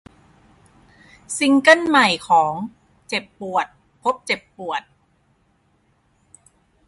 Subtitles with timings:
[1.37, 2.53] ซิงเกิลใหม่ของ
[3.07, 3.67] เจ็บปวด
[4.01, 4.81] พบเจ็บปวด